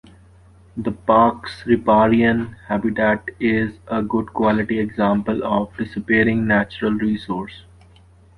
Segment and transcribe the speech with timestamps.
[0.77, 7.65] The park's riparian habitat is a good quality example of a disappearing natural resource.